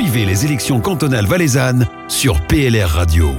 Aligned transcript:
Suivez 0.00 0.24
les 0.24 0.46
élections 0.46 0.80
cantonales 0.80 1.26
valaisannes 1.26 1.86
sur 2.08 2.40
PLR 2.46 2.88
Radio. 2.88 3.32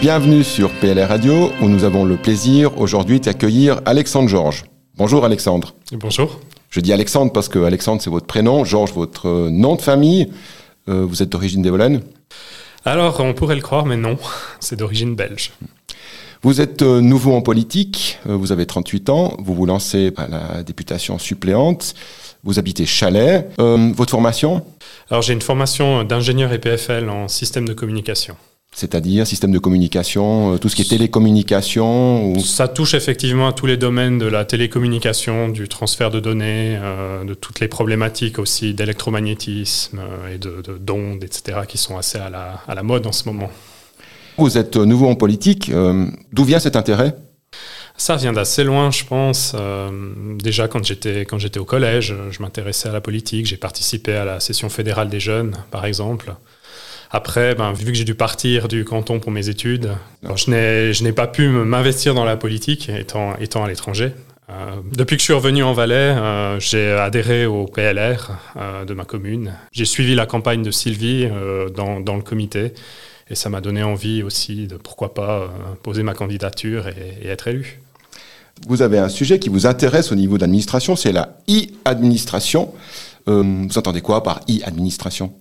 Bienvenue 0.00 0.42
sur 0.42 0.72
PLR 0.80 1.08
Radio 1.08 1.52
où 1.62 1.68
nous 1.68 1.84
avons 1.84 2.04
le 2.04 2.16
plaisir 2.16 2.76
aujourd'hui 2.80 3.20
d'accueillir 3.20 3.80
Alexandre 3.86 4.28
Georges. 4.28 4.64
Bonjour 4.96 5.24
Alexandre. 5.24 5.76
Bonjour. 5.92 6.40
Je 6.68 6.80
dis 6.80 6.92
Alexandre 6.92 7.30
parce 7.30 7.48
que 7.48 7.60
Alexandre 7.60 8.02
c'est 8.02 8.10
votre 8.10 8.26
prénom, 8.26 8.64
Georges 8.64 8.92
votre 8.92 9.48
nom 9.50 9.76
de 9.76 9.82
famille. 9.82 10.32
Euh, 10.88 11.06
vous 11.08 11.22
êtes 11.22 11.28
d'origine 11.28 11.62
dévolaine 11.62 12.00
Alors 12.84 13.20
on 13.20 13.34
pourrait 13.34 13.54
le 13.54 13.62
croire 13.62 13.86
mais 13.86 13.96
non, 13.96 14.18
c'est 14.58 14.74
d'origine 14.74 15.14
belge. 15.14 15.52
Vous 16.42 16.60
êtes 16.60 16.82
euh, 16.82 17.00
nouveau 17.00 17.34
en 17.34 17.40
politique, 17.40 18.18
euh, 18.28 18.36
vous 18.36 18.50
avez 18.50 18.66
38 18.66 19.10
ans, 19.10 19.36
vous 19.38 19.54
vous 19.54 19.64
lancez 19.64 20.12
à 20.16 20.26
la 20.26 20.62
députation 20.64 21.18
suppléante, 21.18 21.94
vous 22.44 22.58
habitez 22.58 22.86
Chalet. 22.86 23.50
votre 23.58 24.10
formation 24.10 24.64
Alors 25.10 25.22
j'ai 25.22 25.32
une 25.32 25.42
formation 25.42 26.04
d'ingénieur 26.04 26.52
EPFL 26.52 27.08
en 27.08 27.28
système 27.28 27.66
de 27.66 27.72
communication. 27.72 28.36
C'est-à-dire 28.74 29.24
système 29.24 29.52
de 29.52 29.58
communication, 29.60 30.54
euh, 30.54 30.58
tout 30.58 30.68
ce 30.68 30.74
qui 30.74 30.82
est 30.82 30.88
télécommunication 30.88 32.32
ou... 32.32 32.40
Ça 32.40 32.66
touche 32.66 32.94
effectivement 32.94 33.46
à 33.46 33.52
tous 33.52 33.66
les 33.66 33.76
domaines 33.76 34.18
de 34.18 34.26
la 34.26 34.44
télécommunication, 34.44 35.48
du 35.48 35.68
transfert 35.68 36.10
de 36.10 36.18
données, 36.18 36.76
euh, 36.82 37.24
de 37.24 37.34
toutes 37.34 37.60
les 37.60 37.68
problématiques 37.68 38.40
aussi 38.40 38.74
d'électromagnétisme 38.74 40.00
euh, 40.00 40.34
et 40.34 40.38
de, 40.38 40.60
d'ondes, 40.78 41.22
etc., 41.22 41.60
qui 41.68 41.78
sont 41.78 41.96
assez 41.96 42.18
à 42.18 42.30
la, 42.30 42.62
à 42.66 42.74
la, 42.74 42.82
mode 42.82 43.06
en 43.06 43.12
ce 43.12 43.28
moment. 43.28 43.48
Vous 44.38 44.58
êtes 44.58 44.76
nouveau 44.76 45.06
en 45.06 45.14
politique. 45.14 45.70
d'où 46.32 46.44
vient 46.44 46.58
cet 46.58 46.74
intérêt? 46.74 47.14
Ça 47.96 48.16
vient 48.16 48.32
d'assez 48.32 48.64
loin, 48.64 48.90
je 48.90 49.04
pense. 49.04 49.54
déjà, 50.38 50.68
quand 50.68 50.84
j'étais, 50.84 51.20
quand 51.20 51.38
j'étais 51.38 51.60
au 51.60 51.64
collège, 51.64 52.14
je 52.30 52.42
m'intéressais 52.42 52.88
à 52.88 52.92
la 52.92 53.00
politique. 53.00 53.46
J'ai 53.46 53.56
participé 53.56 54.14
à 54.14 54.24
la 54.24 54.40
session 54.40 54.68
fédérale 54.68 55.08
des 55.08 55.20
jeunes, 55.20 55.56
par 55.70 55.86
exemple. 55.86 56.34
Après, 57.10 57.54
ben, 57.54 57.72
vu 57.72 57.86
que 57.86 57.94
j'ai 57.94 58.04
dû 58.04 58.16
partir 58.16 58.66
du 58.66 58.84
canton 58.84 59.20
pour 59.20 59.30
mes 59.30 59.48
études, 59.48 59.92
je 60.24 61.02
n'ai 61.04 61.12
pas 61.12 61.28
pu 61.28 61.46
m'investir 61.46 62.12
dans 62.12 62.24
la 62.24 62.36
politique 62.36 62.88
étant, 62.88 63.36
étant 63.36 63.62
à 63.62 63.68
l'étranger. 63.68 64.10
Euh, 64.50 64.76
depuis 64.92 65.16
que 65.16 65.20
je 65.20 65.24
suis 65.24 65.32
revenu 65.32 65.62
en 65.62 65.72
Valais, 65.72 65.94
euh, 65.94 66.60
j'ai 66.60 66.90
adhéré 66.90 67.46
au 67.46 67.66
PLR 67.66 68.30
euh, 68.56 68.84
de 68.84 68.92
ma 68.94 69.04
commune. 69.04 69.54
J'ai 69.72 69.84
suivi 69.84 70.14
la 70.14 70.26
campagne 70.26 70.62
de 70.62 70.70
Sylvie 70.70 71.28
dans, 71.74 72.00
dans, 72.00 72.16
le 72.16 72.22
comité 72.22 72.74
et 73.28 73.34
ça 73.34 73.48
m'a 73.48 73.60
donné 73.60 73.82
envie 73.82 74.22
aussi 74.22 74.66
de 74.66 74.76
pourquoi 74.76 75.14
pas 75.14 75.50
poser 75.82 76.02
ma 76.02 76.14
candidature 76.14 76.88
et, 76.88 77.18
et 77.22 77.28
être 77.28 77.48
élu. 77.48 77.80
Vous 78.68 78.82
avez 78.82 78.98
un 78.98 79.08
sujet 79.08 79.38
qui 79.38 79.48
vous 79.48 79.66
intéresse 79.66 80.12
au 80.12 80.14
niveau 80.14 80.38
d'administration, 80.38 80.96
c'est 80.96 81.12
la 81.12 81.36
e-administration. 81.48 82.72
Vous 83.26 83.78
entendez 83.78 84.00
quoi 84.00 84.22
par 84.22 84.40
e-administration? 84.48 85.32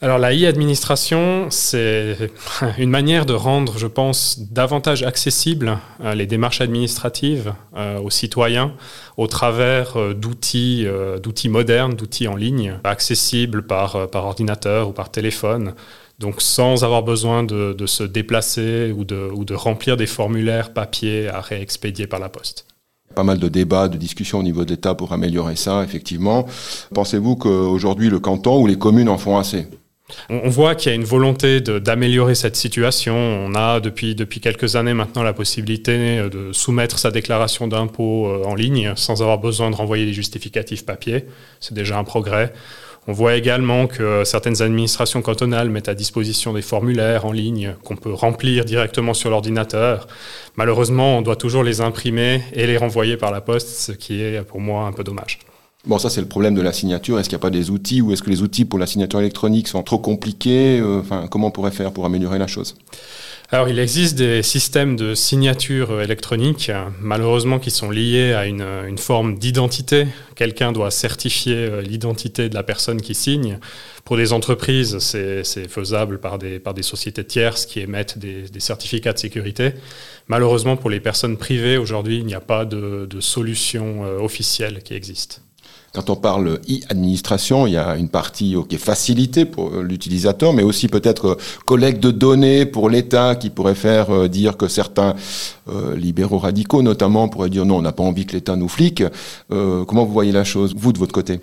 Alors 0.00 0.18
la 0.18 0.34
e-administration, 0.34 1.46
c'est 1.50 2.16
une 2.78 2.90
manière 2.90 3.26
de 3.26 3.34
rendre, 3.34 3.78
je 3.78 3.86
pense, 3.86 4.40
davantage 4.50 5.02
accessibles 5.02 5.78
euh, 6.02 6.14
les 6.14 6.26
démarches 6.26 6.60
administratives 6.60 7.54
euh, 7.76 8.00
aux 8.00 8.10
citoyens 8.10 8.74
au 9.16 9.26
travers 9.26 9.96
euh, 9.96 10.14
d'outils, 10.14 10.86
d'outils 11.22 11.48
modernes, 11.48 11.94
d'outils 11.94 12.28
en 12.28 12.36
ligne, 12.36 12.78
accessibles 12.84 13.66
par, 13.66 14.08
par 14.10 14.24
ordinateur 14.24 14.88
ou 14.88 14.92
par 14.92 15.10
téléphone. 15.10 15.74
Donc 16.18 16.40
sans 16.40 16.84
avoir 16.84 17.02
besoin 17.02 17.42
de, 17.42 17.86
se 17.86 18.04
déplacer 18.04 18.92
ou 18.96 19.04
de, 19.04 19.28
ou 19.32 19.44
de 19.44 19.54
remplir 19.54 19.96
des 19.96 20.06
formulaires 20.06 20.72
papier 20.72 21.28
à 21.28 21.40
réexpédier 21.40 22.06
par 22.06 22.20
la 22.20 22.28
poste 22.28 22.66
pas 23.12 23.22
mal 23.22 23.38
de 23.38 23.48
débats, 23.48 23.88
de 23.88 23.96
discussions 23.96 24.38
au 24.38 24.42
niveau 24.42 24.64
de 24.64 24.70
l'État 24.70 24.94
pour 24.94 25.12
améliorer 25.12 25.56
ça, 25.56 25.82
effectivement. 25.84 26.46
Pensez-vous 26.94 27.36
qu'aujourd'hui, 27.36 28.10
le 28.10 28.18
canton 28.20 28.60
ou 28.60 28.66
les 28.66 28.78
communes 28.78 29.08
en 29.08 29.18
font 29.18 29.38
assez? 29.38 29.66
On 30.28 30.48
voit 30.48 30.74
qu'il 30.74 30.90
y 30.90 30.92
a 30.92 30.96
une 30.96 31.04
volonté 31.04 31.60
d'améliorer 31.60 32.34
cette 32.34 32.56
situation. 32.56 33.14
On 33.14 33.54
a 33.54 33.80
depuis, 33.80 34.14
depuis 34.14 34.40
quelques 34.40 34.76
années 34.76 34.94
maintenant 34.94 35.22
la 35.22 35.32
possibilité 35.32 36.28
de 36.28 36.52
soumettre 36.52 36.98
sa 36.98 37.10
déclaration 37.10 37.68
d'impôt 37.68 38.26
euh, 38.26 38.44
en 38.44 38.54
ligne 38.54 38.92
sans 38.96 39.22
avoir 39.22 39.38
besoin 39.38 39.70
de 39.70 39.76
renvoyer 39.76 40.04
des 40.04 40.12
justificatifs 40.12 40.84
papier. 40.84 41.24
C'est 41.60 41.74
déjà 41.74 41.98
un 41.98 42.04
progrès. 42.04 42.52
On 43.08 43.12
voit 43.12 43.34
également 43.34 43.88
que 43.88 44.22
certaines 44.24 44.62
administrations 44.62 45.22
cantonales 45.22 45.70
mettent 45.70 45.88
à 45.88 45.94
disposition 45.94 46.52
des 46.52 46.62
formulaires 46.62 47.24
en 47.26 47.32
ligne 47.32 47.74
qu'on 47.82 47.96
peut 47.96 48.12
remplir 48.12 48.64
directement 48.64 49.12
sur 49.12 49.28
l'ordinateur. 49.28 50.06
Malheureusement, 50.56 51.18
on 51.18 51.22
doit 51.22 51.34
toujours 51.34 51.64
les 51.64 51.80
imprimer 51.80 52.42
et 52.52 52.66
les 52.66 52.76
renvoyer 52.76 53.16
par 53.16 53.32
la 53.32 53.40
poste, 53.40 53.68
ce 53.68 53.92
qui 53.92 54.22
est 54.22 54.42
pour 54.42 54.60
moi 54.60 54.84
un 54.84 54.92
peu 54.92 55.02
dommage. 55.02 55.40
Bon, 55.84 55.98
ça 55.98 56.10
c'est 56.10 56.20
le 56.20 56.28
problème 56.28 56.54
de 56.54 56.62
la 56.62 56.72
signature. 56.72 57.18
Est-ce 57.18 57.28
qu'il 57.28 57.36
n'y 57.36 57.40
a 57.40 57.46
pas 57.46 57.50
des 57.50 57.70
outils 57.70 58.00
ou 58.00 58.12
est-ce 58.12 58.22
que 58.22 58.30
les 58.30 58.42
outils 58.42 58.64
pour 58.64 58.78
la 58.78 58.86
signature 58.86 59.18
électronique 59.18 59.66
sont 59.66 59.82
trop 59.82 59.98
compliqués 59.98 60.78
euh, 60.78 61.00
Enfin, 61.00 61.26
comment 61.28 61.48
on 61.48 61.50
pourrait 61.50 61.72
faire 61.72 61.92
pour 61.92 62.06
améliorer 62.06 62.38
la 62.38 62.46
chose? 62.46 62.76
Alors, 63.54 63.68
il 63.68 63.78
existe 63.78 64.16
des 64.16 64.42
systèmes 64.42 64.96
de 64.96 65.14
signature 65.14 66.00
électronique, 66.00 66.72
malheureusement, 67.02 67.58
qui 67.58 67.70
sont 67.70 67.90
liés 67.90 68.32
à 68.32 68.46
une, 68.46 68.96
forme 68.96 69.38
d'identité. 69.38 70.06
Quelqu'un 70.36 70.72
doit 70.72 70.90
certifier 70.90 71.56
euh, 71.56 71.82
l'identité 71.82 72.48
de 72.48 72.54
la 72.54 72.62
personne 72.62 73.02
qui 73.02 73.14
signe. 73.14 73.58
Pour 74.06 74.16
des 74.16 74.32
entreprises, 74.32 75.00
c'est 75.00 75.68
faisable 75.68 76.18
par 76.18 76.38
des, 76.38 76.62
sociétés 76.80 77.24
tierces 77.24 77.66
qui 77.66 77.80
émettent 77.80 78.18
des, 78.18 78.48
certificats 78.58 79.12
de 79.12 79.18
sécurité. 79.18 79.72
Malheureusement, 80.28 80.78
pour 80.78 80.88
les 80.88 81.00
personnes 81.00 81.36
privées, 81.36 81.76
aujourd'hui, 81.76 82.16
il 82.18 82.24
n'y 82.24 82.34
a 82.34 82.40
pas 82.40 82.64
de, 82.64 83.04
de 83.04 83.20
solution 83.20 84.06
euh, 84.06 84.18
officielle 84.18 84.82
qui 84.82 84.94
existe. 84.94 85.42
Quand 85.94 86.08
on 86.08 86.16
parle 86.16 86.58
e-administration, 86.70 87.66
il 87.66 87.74
y 87.74 87.76
a 87.76 87.96
une 87.96 88.08
partie 88.08 88.56
qui 88.66 88.76
est 88.76 88.78
facilitée 88.78 89.44
pour 89.44 89.70
l'utilisateur, 89.76 90.54
mais 90.54 90.62
aussi 90.62 90.88
peut-être 90.88 91.26
euh, 91.26 91.36
collecte 91.66 92.02
de 92.02 92.10
données 92.10 92.64
pour 92.64 92.88
l'État 92.88 93.34
qui 93.34 93.50
pourrait 93.50 93.74
faire 93.74 94.08
euh, 94.10 94.26
dire 94.26 94.56
que 94.56 94.68
certains 94.68 95.14
euh, 95.68 95.94
libéraux 95.94 96.38
radicaux, 96.38 96.80
notamment, 96.80 97.28
pourraient 97.28 97.50
dire 97.50 97.66
non, 97.66 97.76
on 97.76 97.82
n'a 97.82 97.92
pas 97.92 98.04
envie 98.04 98.24
que 98.24 98.32
l'État 98.32 98.56
nous 98.56 98.68
flique. 98.68 99.04
comment 99.50 100.06
vous 100.06 100.12
voyez 100.12 100.32
la 100.32 100.44
chose, 100.44 100.74
vous, 100.74 100.94
de 100.94 100.98
votre 100.98 101.12
côté? 101.12 101.40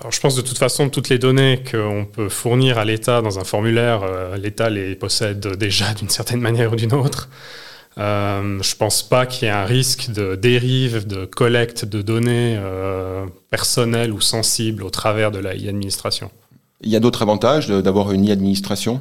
Alors, 0.00 0.10
je 0.10 0.20
pense 0.20 0.34
de 0.34 0.42
toute 0.42 0.58
façon 0.58 0.88
toutes 0.88 1.08
les 1.08 1.18
données 1.18 1.62
qu'on 1.70 2.06
peut 2.10 2.28
fournir 2.28 2.78
à 2.78 2.84
l'État 2.84 3.22
dans 3.22 3.38
un 3.38 3.44
formulaire, 3.44 4.00
l'État 4.36 4.70
les 4.70 4.96
possède 4.96 5.46
déjà 5.56 5.94
d'une 5.94 6.08
certaine 6.08 6.40
manière 6.48 6.72
ou 6.72 6.76
d'une 6.76 6.94
autre. 6.94 7.28
Euh, 8.00 8.62
je 8.62 8.74
pense 8.76 9.02
pas 9.02 9.26
qu'il 9.26 9.46
y 9.46 9.50
ait 9.50 9.54
un 9.54 9.64
risque 9.64 10.10
de 10.10 10.34
dérive, 10.34 11.06
de 11.06 11.26
collecte 11.26 11.84
de 11.84 12.00
données 12.00 12.56
euh, 12.58 13.26
personnelles 13.50 14.12
ou 14.12 14.20
sensibles 14.20 14.82
au 14.82 14.90
travers 14.90 15.30
de 15.30 15.38
la 15.38 15.54
e-administration. 15.54 16.30
Il 16.80 16.90
y 16.90 16.96
a 16.96 17.00
d'autres 17.00 17.20
avantages 17.20 17.68
d'avoir 17.68 18.12
une 18.12 18.28
e-administration 18.28 19.00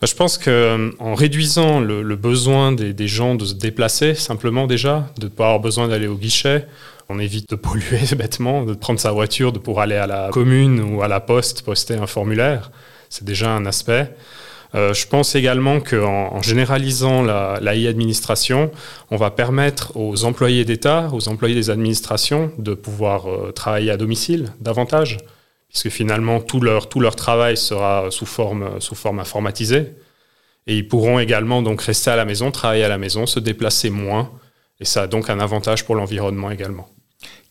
bah, 0.00 0.06
je 0.06 0.14
pense 0.14 0.36
qu'en 0.36 1.14
réduisant 1.14 1.80
le, 1.80 2.16
besoin 2.16 2.72
des, 2.72 3.08
gens 3.08 3.34
de 3.34 3.46
se 3.46 3.54
déplacer, 3.54 4.14
simplement 4.14 4.66
déjà, 4.66 5.08
de 5.18 5.24
ne 5.24 5.30
pas 5.30 5.46
avoir 5.46 5.60
besoin 5.60 5.88
d'aller 5.88 6.06
au 6.06 6.16
guichet, 6.16 6.66
on 7.08 7.18
évite 7.18 7.48
de 7.48 7.56
polluer 7.56 8.00
bêtement, 8.18 8.64
de 8.64 8.74
prendre 8.74 9.00
sa 9.00 9.12
voiture 9.12 9.52
de 9.52 9.58
pour 9.58 9.80
aller 9.80 9.96
à 9.96 10.06
la 10.06 10.28
commune 10.32 10.80
ou 10.80 11.02
à 11.02 11.08
la 11.08 11.20
poste 11.20 11.62
poster 11.62 11.94
un 11.94 12.06
formulaire. 12.06 12.70
C'est 13.08 13.24
déjà 13.24 13.50
un 13.52 13.64
aspect. 13.64 14.12
Euh, 14.74 14.92
je 14.92 15.06
pense 15.06 15.34
également 15.34 15.80
qu'en 15.80 16.34
en 16.34 16.42
généralisant 16.42 17.22
la, 17.22 17.58
e-administration, 17.60 18.70
on 19.10 19.16
va 19.16 19.30
permettre 19.30 19.96
aux 19.96 20.24
employés 20.24 20.64
d'État, 20.64 21.08
aux 21.12 21.28
employés 21.28 21.54
des 21.54 21.70
administrations 21.70 22.52
de 22.58 22.74
pouvoir 22.74 23.28
euh, 23.28 23.52
travailler 23.52 23.90
à 23.90 23.96
domicile 23.96 24.52
davantage, 24.60 25.18
puisque 25.68 25.90
finalement 25.90 26.40
tout 26.40 26.60
leur, 26.60 26.88
tout 26.88 27.00
leur 27.00 27.16
travail 27.16 27.56
sera 27.56 28.10
sous 28.10 28.26
forme, 28.26 28.80
sous 28.80 28.94
forme 28.94 29.20
informatisée. 29.20 29.94
Et 30.66 30.76
ils 30.76 30.88
pourront 30.88 31.20
également 31.20 31.62
donc 31.62 31.80
rester 31.82 32.10
à 32.10 32.16
la 32.16 32.24
maison, 32.24 32.50
travailler 32.50 32.84
à 32.84 32.88
la 32.88 32.98
maison, 32.98 33.26
se 33.26 33.38
déplacer 33.38 33.88
moins. 33.90 34.32
Et 34.80 34.84
ça 34.84 35.02
a 35.02 35.06
donc 35.06 35.30
un 35.30 35.38
avantage 35.38 35.84
pour 35.84 35.94
l'environnement 35.94 36.50
également 36.50 36.88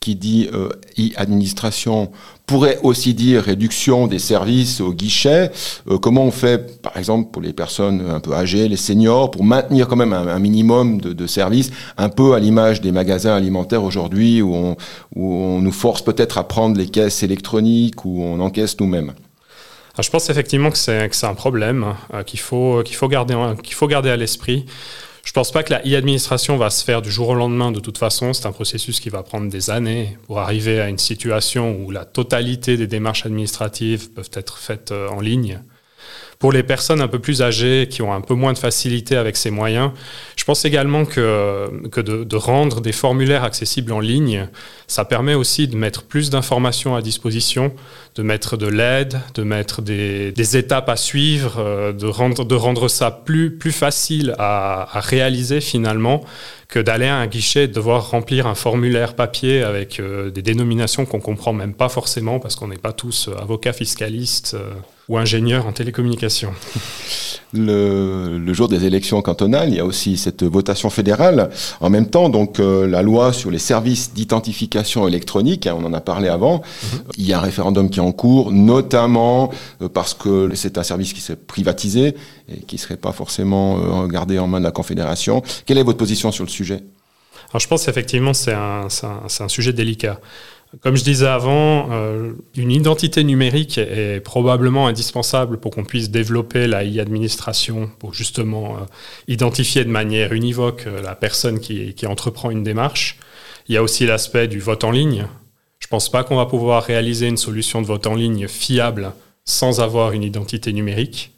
qui 0.05 0.15
dit 0.15 0.47
euh, 0.53 0.69
e-administration 0.99 2.11
pourrait 2.45 2.77
aussi 2.83 3.15
dire 3.15 3.41
réduction 3.41 4.05
des 4.05 4.19
services 4.19 4.79
au 4.79 4.93
guichet. 4.93 5.49
Euh, 5.89 5.97
comment 5.97 6.25
on 6.25 6.31
fait, 6.31 6.79
par 6.83 6.95
exemple, 6.95 7.31
pour 7.31 7.41
les 7.41 7.53
personnes 7.53 8.07
un 8.07 8.19
peu 8.19 8.35
âgées, 8.35 8.67
les 8.67 8.77
seniors, 8.77 9.31
pour 9.31 9.43
maintenir 9.43 9.87
quand 9.87 9.95
même 9.95 10.13
un, 10.13 10.37
minimum 10.37 11.01
de, 11.01 11.25
services, 11.25 11.71
un 11.97 12.09
peu 12.09 12.35
à 12.35 12.39
l'image 12.39 12.81
des 12.81 12.91
magasins 12.91 13.35
alimentaires 13.35 13.83
aujourd'hui, 13.83 14.43
où 14.43 14.53
on, 14.53 14.77
où 15.15 15.33
on 15.33 15.59
nous 15.59 15.71
force 15.71 16.03
peut-être 16.03 16.37
à 16.37 16.47
prendre 16.47 16.77
les 16.77 16.85
caisses 16.85 17.23
électroniques, 17.23 18.05
où 18.05 18.21
on 18.21 18.39
encaisse 18.41 18.79
nous-mêmes? 18.79 19.13
Je 19.99 20.09
pense 20.11 20.29
effectivement 20.29 20.69
que 20.69 20.77
c'est 20.77 21.23
un 21.23 21.33
problème 21.33 21.95
euh, 22.13 22.21
qu'il 22.21 22.39
faut, 22.39 22.83
qu'il 22.85 22.95
faut, 22.95 23.07
garder, 23.07 23.35
qu'il 23.63 23.73
faut 23.73 23.87
garder 23.87 24.11
à 24.11 24.17
l'esprit. 24.17 24.67
Je 25.25 25.31
pense 25.31 25.51
pas 25.51 25.63
que 25.63 25.73
la 25.73 25.81
e-administration 25.81 26.55
va 26.55 26.69
se 26.69 26.85
faire 26.85 27.01
du 27.01 27.11
jour 27.11 27.29
au 27.29 27.33
lendemain 27.33 27.71
de 27.71 27.79
toute 27.79 27.97
façon. 27.97 28.31
C'est 28.31 28.45
un 28.45 28.51
processus 28.51 28.99
qui 28.99 29.09
va 29.09 29.23
prendre 29.23 29.49
des 29.49 29.71
années 29.71 30.17
pour 30.27 30.39
arriver 30.39 30.79
à 30.79 30.87
une 30.87 30.99
situation 30.99 31.75
où 31.79 31.89
la 31.89 32.05
totalité 32.05 32.77
des 32.77 32.85
démarches 32.85 33.25
administratives 33.25 34.11
peuvent 34.11 34.29
être 34.33 34.59
faites 34.59 34.91
euh, 34.91 35.09
en 35.09 35.19
ligne. 35.19 35.61
Pour 36.37 36.51
les 36.51 36.61
personnes 36.61 37.01
un 37.01 37.07
peu 37.07 37.17
plus 37.17 37.41
âgées 37.41 37.87
qui 37.89 38.03
ont 38.03 38.13
un 38.13 38.21
peu 38.21 38.35
moins 38.35 38.53
de 38.53 38.59
facilité 38.59 39.15
avec 39.15 39.35
ces 39.35 39.49
moyens, 39.49 39.91
je 40.45 40.51
pense 40.51 40.63
également 40.63 41.05
que, 41.05 41.71
que 41.91 42.01
de, 42.01 42.35
rendre 42.35 42.79
des 42.79 42.91
formulaires 42.91 43.43
accessibles 43.43 43.91
en 43.91 43.99
ligne, 43.99 44.47
ça 44.85 45.03
permet 45.03 45.33
aussi 45.33 45.67
de 45.67 45.75
mettre 45.75 46.03
plus 46.03 46.29
d'informations 46.29 46.95
à 46.95 47.01
disposition, 47.01 47.73
de 48.13 48.21
mettre 48.21 48.55
de 48.55 48.67
l'aide, 48.67 49.19
de 49.33 49.41
mettre 49.41 49.81
des, 49.81 50.55
étapes 50.55 50.87
à 50.87 50.97
suivre, 50.97 51.55
euh, 51.57 51.93
de 51.93 52.05
rendre, 52.05 52.45
de 52.45 52.53
rendre 52.53 52.89
ça 52.89 53.09
plus, 53.09 53.57
plus 53.57 53.71
facile 53.71 54.35
à, 54.37 54.87
réaliser 54.93 55.61
finalement 55.61 56.23
que 56.67 56.77
d'aller 56.77 57.07
à 57.07 57.15
un 57.15 57.25
guichet 57.25 57.63
et 57.63 57.67
de 57.67 57.73
devoir 57.73 58.11
remplir 58.11 58.45
un 58.45 58.53
formulaire 58.53 59.15
papier 59.15 59.63
avec 59.63 59.99
euh, 59.99 60.29
des 60.29 60.43
dénominations 60.43 61.07
qu'on 61.07 61.21
comprend 61.21 61.53
même 61.53 61.73
pas 61.73 61.89
forcément 61.89 62.39
parce 62.39 62.55
qu'on 62.55 62.67
n'est 62.67 62.77
pas 62.77 62.93
tous 62.93 63.29
euh, 63.29 63.41
avocats 63.41 63.73
fiscalistes 63.73 64.55
ou 65.09 65.17
ingénieurs 65.17 65.65
en 65.65 65.71
télécommunications. 65.71 66.53
Le, 67.53 68.53
jour 68.53 68.67
des 68.67 68.85
élections 68.85 69.21
cantonales, 69.21 69.69
il 69.69 69.75
y 69.75 69.79
a 69.79 69.85
aussi 69.85 70.17
cette 70.17 70.34
votation 70.43 70.89
fédérale. 70.89 71.49
En 71.79 71.89
même 71.89 72.07
temps, 72.07 72.29
donc 72.29 72.59
la 72.59 73.01
loi 73.01 73.33
sur 73.33 73.51
les 73.51 73.59
services 73.59 74.13
d'identification 74.13 75.07
électronique, 75.07 75.67
hein, 75.67 75.75
on 75.79 75.85
en 75.85 75.93
a 75.93 76.01
parlé 76.01 76.27
avant, 76.27 76.57
mhm. 76.57 76.99
il 77.17 77.25
y 77.25 77.33
a 77.33 77.37
un 77.37 77.41
référendum 77.41 77.89
qui 77.89 77.99
est 77.99 78.03
en 78.03 78.11
cours, 78.11 78.51
notamment 78.51 79.51
parce 79.93 80.13
que 80.13 80.49
c'est 80.55 80.77
un 80.77 80.83
service 80.83 81.13
qui 81.13 81.21
s'est 81.21 81.35
privatisé 81.35 82.15
et 82.49 82.57
qui 82.61 82.75
ne 82.75 82.79
serait 82.79 82.97
pas 82.97 83.11
forcément 83.11 84.07
gardé 84.07 84.39
en 84.39 84.47
main 84.47 84.59
de 84.59 84.65
la 84.65 84.71
Confédération. 84.71 85.41
Quelle 85.65 85.77
est 85.77 85.83
votre 85.83 85.97
position 85.97 86.31
sur 86.31 86.43
le 86.43 86.49
sujet? 86.49 86.83
Alors 87.55 87.61
je 87.61 87.67
pense 87.67 87.87
effectivement 87.87 88.33
c'est 88.33 88.53
un, 88.53 88.87
un, 89.39 89.47
sujet 89.47 89.71
délicat. 89.71 90.19
Comme 90.81 90.95
je 90.95 91.03
disais 91.03 91.27
avant, 91.27 91.89
euh, 91.91 92.33
une 92.55 92.71
identité 92.71 93.23
numérique 93.23 93.77
est 93.77 94.19
probablement 94.19 94.87
indispensable 94.87 95.57
pour 95.57 95.71
qu'on 95.71 95.83
puisse 95.83 96.09
développer 96.09 96.67
la 96.67 96.83
e-administration, 96.83 97.89
pour 97.99 98.13
justement 98.13 98.75
euh, 98.75 98.79
identifier 99.27 99.83
de 99.83 99.89
manière 99.89 100.33
univoque 100.33 100.85
euh, 100.87 101.01
la 101.01 101.15
personne 101.15 101.59
qui, 101.59 101.93
entreprend 102.07 102.51
une 102.51 102.63
démarche. 102.63 103.17
Il 103.67 103.75
y 103.75 103.77
a 103.77 103.83
aussi 103.83 104.05
l'aspect 104.05 104.47
du 104.47 104.59
vote 104.59 104.83
en 104.83 104.91
ligne. 104.91 105.27
Je 105.79 105.87
ne 105.87 105.89
pense 105.89 106.09
pas 106.09 106.23
qu'on 106.23 106.35
va 106.35 106.45
pouvoir 106.45 106.83
réaliser 106.83 107.27
une 107.27 107.37
solution 107.37 107.81
de 107.81 107.87
vote 107.87 108.05
en 108.05 108.15
ligne 108.15 108.47
fiable 108.47 109.13
sans 109.43 109.81
avoir 109.81 110.11
une 110.11 110.23
identité 110.23 110.71
numérique. 110.73 111.31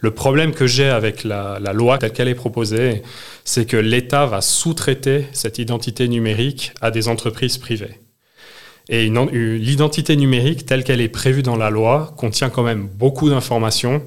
Le 0.00 0.10
problème 0.10 0.52
que 0.52 0.66
j'ai 0.66 0.88
avec 0.88 1.24
la, 1.24 1.58
loi 1.72 1.98
telle 1.98 2.12
qu'elle 2.12 2.28
est 2.28 2.34
proposée, 2.34 3.02
c'est 3.44 3.66
que 3.66 3.76
l'État 3.76 4.26
va 4.26 4.40
sous-traiter 4.42 5.26
cette 5.32 5.58
identité 5.58 6.08
numérique 6.08 6.72
à 6.82 6.90
des 6.90 7.08
entreprises 7.08 7.56
privées. 7.56 7.98
Et 8.88 9.08
l'identité 9.08 10.16
numérique 10.16 10.64
telle 10.64 10.84
qu'elle 10.84 11.00
est 11.00 11.08
prévue 11.08 11.42
dans 11.42 11.56
la 11.56 11.70
loi 11.70 12.14
contient 12.16 12.50
quand 12.50 12.62
même 12.62 12.86
beaucoup 12.86 13.28
d'informations, 13.28 14.02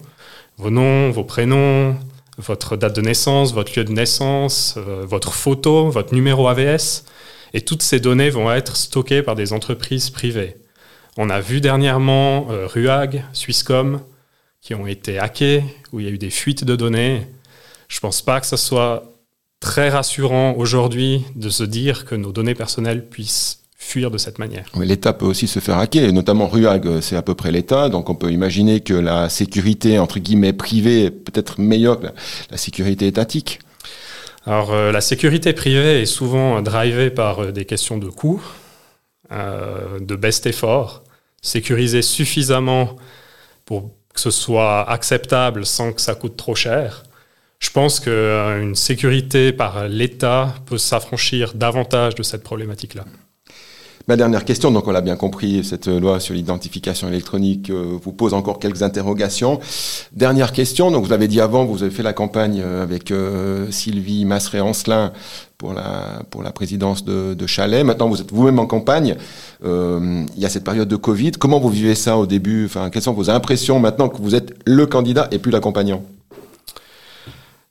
vos 0.58 0.70
noms, 0.70 1.12
vos 1.12 1.26
prénoms, 1.26 1.98
votre 2.38 2.78
date 2.78 2.96
de 2.96 3.02
naissance, 3.02 3.54
votre 3.54 3.78
lieu 3.78 3.84
de 3.84 3.92
naissance, 3.92 4.76
euh, 4.78 5.06
votre 5.06 5.34
photo, 5.34 5.90
votre 5.90 6.14
numéro 6.14 6.48
AVS. 6.48 7.04
Et 7.54 7.62
toutes 7.62 7.81
ces 7.81 8.00
données 8.00 8.30
vont 8.30 8.52
être 8.52 8.78
stockées 8.78 9.22
par 9.22 9.36
des 9.36 9.52
entreprises 9.52 10.10
privées. 10.10 10.56
On 11.18 11.30
a 11.30 11.42
vu 11.42 11.60
dernièrement 11.60 12.48
euh, 12.50 12.68
RUAG, 12.68 13.25
Swisscom, 13.34 14.02
qui 14.62 14.74
ont 14.75 14.88
été 14.88 15.20
hackés, 15.20 15.64
où 15.92 16.00
il 16.00 16.06
y 16.06 16.10
a 16.10 16.12
eu 16.12 16.18
des 16.18 16.30
fuites 16.30 16.64
de 16.64 16.75
données. 16.75 17.28
Je 17.90 17.98
ne 17.98 18.02
pense 18.02 18.22
pas 18.22 18.40
que 18.40 18.48
ce 18.48 18.58
soit 18.58 19.04
très 19.60 19.90
rassurant 19.90 20.54
aujourd'hui 20.56 21.25
de 21.36 21.50
se 21.50 21.64
dire 21.64 22.06
que 22.06 22.16
nos 22.16 22.32
données 22.32 22.56
personnelles 22.56 23.06
puissent 23.06 23.59
fuir 23.81 24.12
de 24.12 24.20
cette 24.20 24.38
manière. 24.38 24.66
L'État 24.80 25.14
peut 25.14 25.26
aussi 25.26 25.48
se 25.48 25.60
faire 25.60 25.80
hacker, 25.80 26.08
et 26.08 26.12
notamment 26.12 26.48
RUAG, 26.48 27.02
c'est 27.02 27.16
à 27.16 27.24
peu 27.24 27.34
près 27.34 27.52
l'État, 27.52 27.90
donc 27.90 28.10
on 28.10 28.16
peut 28.16 28.31
imaginer 28.31 28.81
que 28.81 28.94
la 28.94 29.30
sécurité, 29.30 29.98
entre 29.98 30.20
guillemets, 30.20 30.54
privée 30.54 31.06
est 31.06 31.12
peut-être 31.12 31.60
meilleure 31.60 32.00
que 32.00 32.08
la, 32.52 32.58
sécurité 32.58 33.08
étatique. 33.08 33.60
Alors 34.46 34.74
euh, 34.74 34.92
la 34.92 35.02
sécurité 35.02 35.54
privée 35.54 36.02
est 36.02 36.06
souvent 36.06 36.62
drivée 36.62 37.10
par 37.10 37.40
euh, 37.44 37.52
des 37.52 37.66
questions 37.66 37.98
de 37.98 38.10
coûts, 38.10 38.44
euh, 39.31 40.00
de 40.00 40.16
best 40.16 40.46
effort, 40.46 41.04
sécuriser 41.42 42.02
suffisamment 42.02 42.96
pour 43.66 43.92
que 44.14 44.20
ce 44.20 44.32
soit 44.32 44.90
acceptable 44.90 45.66
sans 45.66 45.94
que 45.94 46.02
ça 46.02 46.16
coûte 46.16 46.36
trop 46.36 46.56
cher. 46.56 47.04
Je 47.60 47.70
pense 47.72 48.00
qu'une 48.00 48.12
euh, 48.14 48.74
sécurité 48.74 49.52
par 49.52 49.88
l'État 49.88 50.56
peut 50.66 50.78
s'affranchir 50.78 51.54
davantage 51.54 52.16
de 52.16 52.24
cette 52.24 52.44
problématique-là. 52.44 53.06
Ma 54.10 54.18
dernière 54.18 54.44
question, 54.44 54.72
donc 54.72 54.88
on 54.88 54.92
l'a 54.92 55.02
bien 55.02 55.16
compris, 55.16 55.64
cette 55.64 55.86
loi 55.86 56.20
sur 56.20 56.34
l'identification 56.34 57.08
électronique 57.10 57.70
euh, 57.70 57.96
vous 58.02 58.12
pose 58.12 58.34
encore 58.34 58.58
quelques 58.58 58.82
interrogations. 58.82 59.60
Dernière 60.14 60.52
question, 60.52 60.90
donc 60.90 61.04
vous 61.04 61.12
l'avez 61.12 61.28
dit 61.28 61.40
avant, 61.40 61.64
vous 61.64 61.84
avez 61.84 61.92
fait 61.92 62.02
la 62.02 62.14
campagne 62.14 62.60
euh, 62.60 62.82
avec 62.82 63.14
Sylvie 63.70 64.26
Masseret-Ancelin 64.26 65.14
pour 65.60 65.74
la, 65.74 66.24
pour 66.32 66.42
la 66.42 66.52
présidence 66.52 67.06
de, 67.06 67.36
de 67.36 67.46
Chalet. 67.46 67.86
Maintenant, 67.86 68.10
vous 68.10 68.20
êtes 68.20 68.32
vous-même 68.32 68.58
en 68.58 68.66
campagne. 68.66 69.16
Euh, 69.64 70.26
il 70.36 70.42
y 70.42 70.46
a 70.48 70.50
cette 70.50 70.64
période 70.64 70.88
de 70.88 70.96
Covid. 70.96 71.34
Comment 71.34 71.60
vous 71.60 71.70
vivez 71.70 71.94
ça 71.94 72.18
au 72.18 72.26
début? 72.26 72.66
Enfin, 72.66 72.90
Quelles 72.90 73.04
sont 73.04 73.14
vos 73.14 73.30
impressions 73.30 73.80
maintenant 73.80 74.10
que 74.10 74.20
vous 74.20 74.34
êtes 74.34 74.56
le 74.66 74.88
candidat 74.88 75.28
et 75.30 75.38
plus 75.38 75.52
l'accompagnant? 75.52 76.02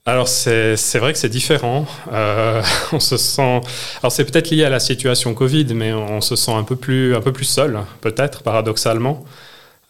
Alors 0.08 0.28
c'est 0.28 0.98
vrai 0.98 1.12
que 1.12 1.18
c'est 1.18 1.28
différent. 1.28 1.86
Euh, 2.12 2.62
on 2.92 3.00
se 3.00 3.16
sent. 3.16 3.60
Alors 4.02 4.12
c'est 4.12 4.24
peut-être 4.24 4.50
lié 4.50 4.64
à 4.64 4.70
la 4.70 4.80
situation 4.80 5.34
Covid, 5.34 5.66
mais 5.74 5.92
on 5.92 6.20
se 6.20 6.36
sent 6.36 6.52
un 6.52 6.64
peu 6.64 6.76
plus 6.76 7.14
un 7.14 7.20
peu 7.20 7.32
plus 7.32 7.44
seul, 7.44 7.78
peut-être 8.00 8.42
paradoxalement. 8.42 9.24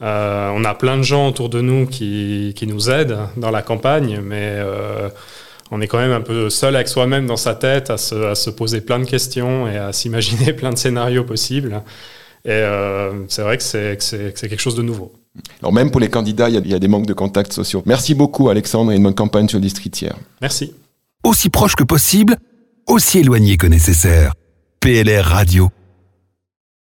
Euh, 0.00 0.50
on 0.55 0.65
a 0.65 0.75
plein 0.75 0.97
de 0.97 1.03
gens 1.03 1.29
autour 1.29 1.49
de 1.49 1.61
nous 1.61 1.87
qui, 1.87 2.53
qui 2.56 2.67
nous 2.67 2.88
aident 2.88 3.19
dans 3.37 3.50
la 3.50 3.62
campagne, 3.62 4.20
mais 4.23 4.55
euh, 4.59 5.09
on 5.70 5.81
est 5.81 5.88
quand 5.88 5.99
même 5.99 6.12
un 6.12 6.21
peu 6.21 6.50
seul 6.50 6.76
avec 6.76 6.88
soi-même 6.88 7.26
dans 7.26 7.37
sa 7.37 7.55
tête, 7.55 7.91
à 7.91 7.97
se, 7.99 8.50
poser 8.50 8.81
plein 8.81 9.00
de 9.00 9.05
questions 9.05 9.69
et 9.69 9.76
à 9.76 9.93
s'imaginer 9.94 10.53
plein 10.53 10.71
de 10.71 10.79
scénarios 10.79 11.25
possibles. 11.25 11.82
Et 12.44 12.50
euh, 12.50 13.26
c'est 13.29 13.43
vrai 13.43 13.59
que 13.59 13.62
c'est 13.62 13.99
quelque 14.41 14.61
chose 14.61 14.76
de 14.76 14.82
nouveau. 14.82 15.12
Alors 15.61 15.73
même 15.73 15.90
pour 15.90 16.00
les 16.00 16.08
candidats, 16.08 16.49
il 16.49 16.67
y, 16.67 16.75
a 16.75 16.79
des 16.79 16.88
manques 16.88 17.06
de 17.06 17.14
contacts 17.14 17.52
sociaux. 17.52 17.82
Merci 17.87 18.14
beaucoup 18.14 18.49
Alexandre 18.49 18.93
et 18.93 18.96
une 18.96 19.02
bonne 19.02 19.14
campagne 19.14 19.49
sur 19.49 19.58
le 19.58 19.62
district 19.62 20.05
Merci. 20.40 20.73
Aussi 21.25 21.50
proche 21.50 21.75
que 21.75 21.85
possible, 21.85 22.37
aussi 22.87 23.19
éloigné 23.19 23.56
que 23.56 23.67
nécessaire. 23.67 24.35
PLR 24.81 25.25
Radio. 25.25 25.70